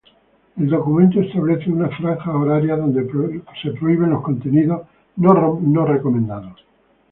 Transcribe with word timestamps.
El 0.57 0.67
documento 0.67 1.19
establece 1.21 1.69
unas 1.69 1.95
franjas 1.95 2.33
horarias 2.33 2.79
donde 2.79 3.03
prohibir 3.03 4.09
contenidos 4.23 4.81
no 5.17 5.85
recomendados. 5.85 6.59